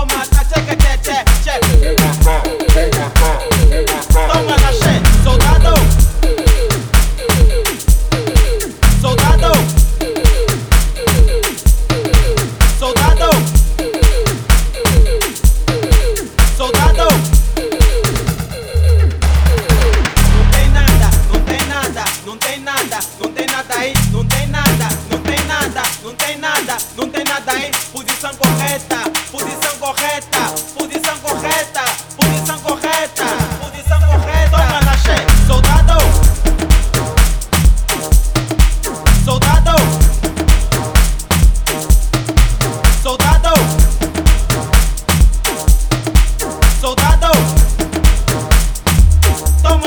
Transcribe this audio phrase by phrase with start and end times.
[0.00, 0.29] all my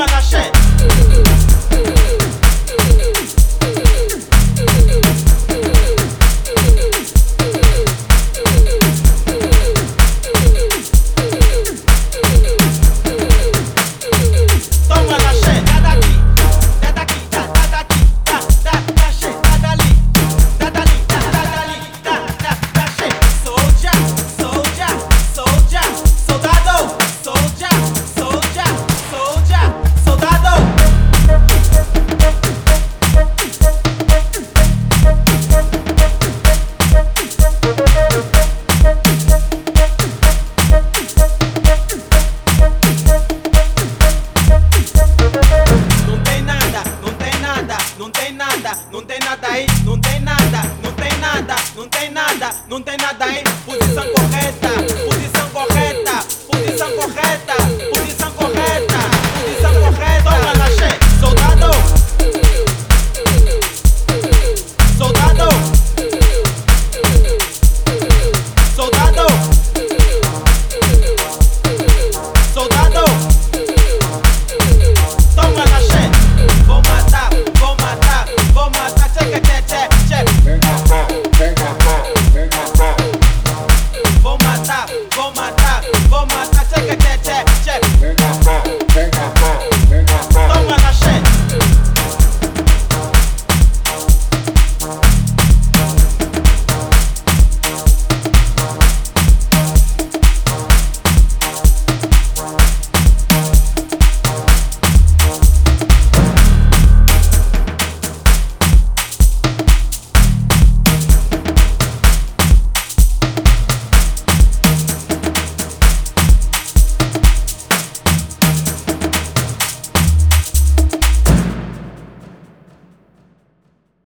[0.00, 1.33] on va shit.
[49.84, 53.44] não tem nada, não tem nada, não tem nada, não tem nada, hein?
[53.64, 54.68] Posição correta,
[55.06, 56.03] posição correta.